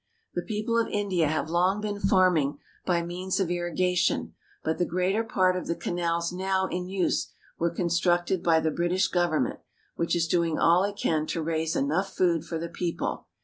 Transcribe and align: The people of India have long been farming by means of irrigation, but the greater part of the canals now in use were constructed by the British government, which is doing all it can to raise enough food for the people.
The 0.33 0.41
people 0.41 0.79
of 0.79 0.87
India 0.87 1.27
have 1.27 1.51
long 1.51 1.79
been 1.79 1.99
farming 1.99 2.57
by 2.87 3.03
means 3.03 3.39
of 3.39 3.51
irrigation, 3.51 4.33
but 4.63 4.79
the 4.79 4.83
greater 4.87 5.23
part 5.23 5.55
of 5.55 5.67
the 5.67 5.75
canals 5.75 6.33
now 6.33 6.65
in 6.65 6.87
use 6.89 7.27
were 7.59 7.69
constructed 7.69 8.41
by 8.41 8.61
the 8.61 8.71
British 8.71 9.07
government, 9.09 9.59
which 9.97 10.15
is 10.15 10.27
doing 10.27 10.57
all 10.57 10.83
it 10.85 10.97
can 10.97 11.27
to 11.27 11.43
raise 11.43 11.75
enough 11.75 12.15
food 12.17 12.43
for 12.45 12.57
the 12.57 12.67
people. 12.67 13.27